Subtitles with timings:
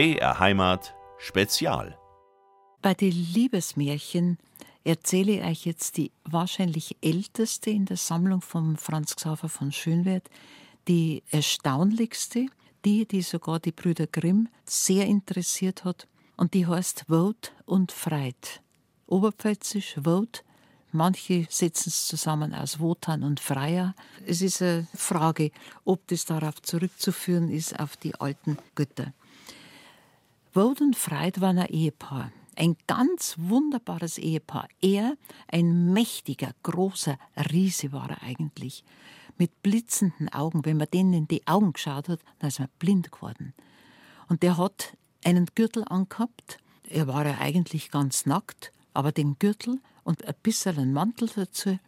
[0.00, 1.94] BR Heimat Spezial.
[2.80, 4.38] Bei den Liebesmärchen
[4.82, 10.30] erzähle ich euch jetzt die wahrscheinlich älteste in der Sammlung von Franz Xaver von Schönwert,
[10.88, 12.46] die erstaunlichste,
[12.86, 16.08] die, die sogar die Brüder Grimm sehr interessiert hat,
[16.38, 18.62] und die heißt Wot und Freit.
[19.06, 20.44] Oberpfälzisch Wot,
[20.92, 23.94] manche setzen es zusammen aus Wotan und Freier.
[24.24, 25.50] Es ist eine Frage,
[25.84, 29.12] ob das darauf zurückzuführen ist, auf die alten Götter.
[30.52, 32.32] Wot und Freit waren ein Ehepaar.
[32.56, 34.66] Ein ganz wunderbares Ehepaar.
[34.80, 37.16] Er, ein mächtiger, großer
[37.52, 38.82] Riese war er eigentlich.
[39.38, 40.64] Mit blitzenden Augen.
[40.64, 43.54] Wenn man denen in die Augen geschaut hat, dann ist man blind geworden.
[44.28, 46.58] Und der hat einen Gürtel angehabt.
[46.88, 51.78] Er war ja eigentlich ganz nackt, aber den Gürtel und ein bisschen einen Mantel dazu.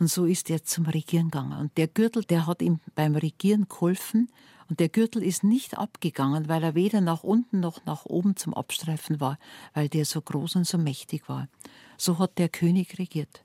[0.00, 1.60] Und so ist er zum Regieren gegangen.
[1.60, 4.28] Und der Gürtel, der hat ihm beim Regieren geholfen.
[4.68, 8.54] Und der Gürtel ist nicht abgegangen, weil er weder nach unten noch nach oben zum
[8.54, 9.38] Abstreifen war,
[9.74, 11.48] weil der so groß und so mächtig war.
[11.96, 13.44] So hat der König regiert.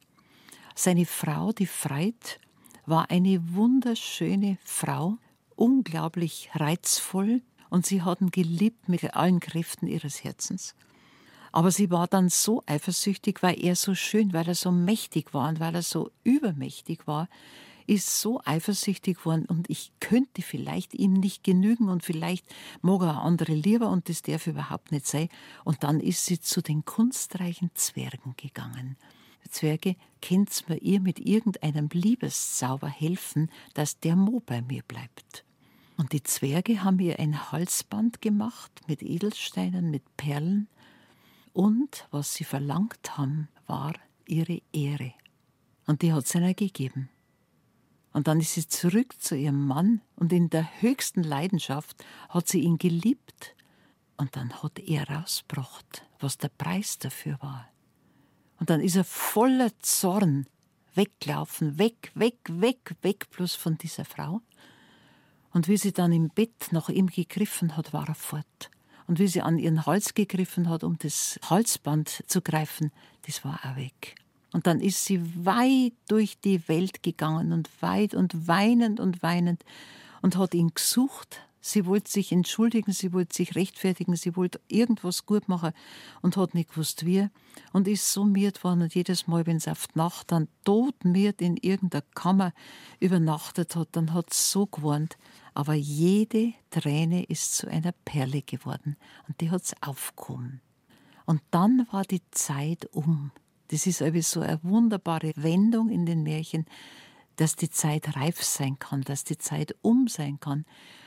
[0.75, 2.39] Seine Frau, die Freit,
[2.85, 5.17] war eine wunderschöne Frau,
[5.55, 10.73] unglaublich reizvoll, und sie hat ihn geliebt mit allen Kräften ihres Herzens.
[11.51, 15.49] Aber sie war dann so eifersüchtig, weil er so schön, weil er so mächtig war
[15.49, 17.27] und weil er so übermächtig war,
[17.89, 22.45] ist so eifersüchtig geworden und ich könnte vielleicht ihm nicht genügen und vielleicht
[22.81, 25.27] mag er andere lieber und das darf überhaupt nicht sein.
[25.65, 28.95] Und dann ist sie zu den kunstreichen Zwergen gegangen.
[29.49, 35.43] Zwerge, könnt's mir ihr mit irgendeinem Liebeszauber helfen, dass der Mo bei mir bleibt?
[35.97, 40.67] Und die Zwerge haben ihr ein Halsband gemacht mit Edelsteinen, mit Perlen.
[41.51, 43.93] Und was sie verlangt haben, war
[44.27, 45.13] ihre Ehre.
[45.87, 47.09] Und die hat sie ihnen gegeben.
[48.11, 52.61] Und dann ist sie zurück zu ihrem Mann und in der höchsten Leidenschaft hat sie
[52.61, 53.55] ihn geliebt.
[54.17, 57.69] Und dann hat er rausgebracht, was der Preis dafür war.
[58.59, 60.47] Und dann ist er voller Zorn
[60.95, 64.41] weggelaufen, weg, weg, weg, weg, bloß von dieser Frau.
[65.51, 68.69] Und wie sie dann im Bett nach ihm gegriffen hat, war er fort.
[69.07, 72.91] Und wie sie an ihren Hals gegriffen hat, um das Halsband zu greifen,
[73.25, 74.15] das war auch weg.
[74.51, 79.63] Und dann ist sie weit durch die Welt gegangen und weit und weinend und weinend
[80.21, 81.41] und hat ihn gesucht.
[81.61, 85.73] Sie wollte sich entschuldigen, sie wollte sich rechtfertigen, sie wollte irgendwas gut machen
[86.21, 87.27] und hat nicht gewusst wie.
[87.73, 91.03] Und ist so miert worden und jedes Mal, wenn sie auf die Nacht dann tot
[91.03, 92.53] miert in irgendeiner Kammer
[92.99, 95.17] übernachtet hat, dann hat sie so gewarnt.
[95.53, 98.95] Aber jede Träne ist zu einer Perle geworden
[99.27, 100.61] und die hat sie aufgekommen.
[101.25, 103.31] Und dann war die Zeit um.
[103.69, 106.65] Das ist so eine wunderbare Wendung in den Märchen,
[107.35, 110.65] dass die Zeit reif sein kann, dass die Zeit um sein kann.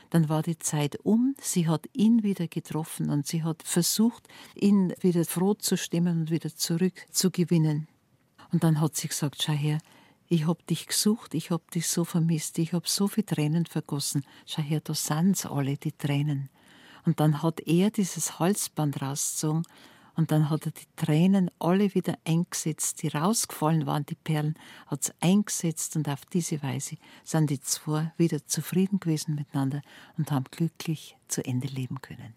[0.09, 4.93] Dann war die Zeit um, sie hat ihn wieder getroffen und sie hat versucht, ihn
[5.01, 7.87] wieder froh zu stimmen und wieder zurückzugewinnen.
[8.51, 9.79] Und dann hat sie gesagt, schau her,
[10.27, 14.23] ich hab dich gesucht, ich hab dich so vermisst, ich hab so viel Tränen vergossen.
[14.45, 16.49] Schau her, da sind's alle, die Tränen.
[17.05, 19.63] Und dann hat er dieses Halsband rausgezogen
[20.15, 24.55] und dann hat er die Tränen alle wieder eingesetzt, die rausgefallen waren, die Perlen,
[24.87, 29.81] hat es eingesetzt und auf diese Weise sind die zwei wieder zufrieden gewesen miteinander
[30.17, 32.35] und haben glücklich zu Ende leben können.